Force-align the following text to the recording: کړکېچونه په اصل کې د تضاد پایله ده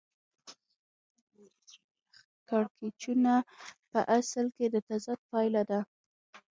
کړکېچونه 2.47 3.33
په 3.91 3.99
اصل 4.17 4.45
کې 4.55 4.65
د 4.73 4.75
تضاد 4.87 5.19
پایله 5.29 5.61
ده 5.69 5.79